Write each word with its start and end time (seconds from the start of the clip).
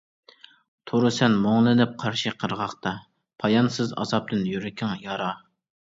تۇرىسەن 0.91 1.35
مۇڭلىنىپ 1.43 1.93
قارشى 2.05 2.35
قىرغاقتا، 2.45 2.97
پايانسىز 3.45 3.97
ئازابتىن 4.01 4.47
يۈرىكىڭ 4.57 5.03
يارا. 5.09 5.35